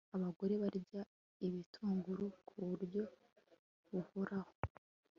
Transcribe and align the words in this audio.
abagore 0.15 0.53
barya 0.63 1.01
ibitunguru 1.47 2.25
ku 2.47 2.53
buryo 2.67 3.01
buhoraho 3.91 4.51